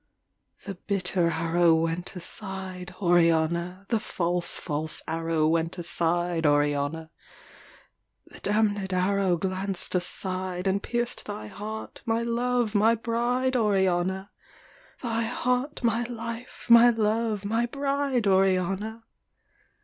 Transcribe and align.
The 0.65 0.73
bitter 0.73 1.29
arrow 1.29 1.75
went 1.75 2.15
aside, 2.15 2.95
Oriana: 2.99 3.85
The 3.89 3.99
false, 3.99 4.57
false 4.57 5.03
arrow 5.07 5.47
went 5.47 5.77
aside, 5.77 6.43
Oriana: 6.47 7.11
The 8.25 8.39
damned 8.39 8.93
arrow 8.95 9.37
glanced 9.37 9.93
aside, 9.93 10.65
And 10.65 10.81
pierced 10.81 11.25
thy 11.25 11.45
heart, 11.45 12.01
my 12.07 12.23
love, 12.23 12.73
my 12.73 12.95
bride, 12.95 13.55
Oriana! 13.55 14.31
Thy 15.03 15.21
heart, 15.21 15.83
my 15.83 16.01
life, 16.05 16.65
my 16.67 16.89
love, 16.89 17.45
my 17.45 17.67
bride, 17.67 18.25
Oriana! 18.25 19.03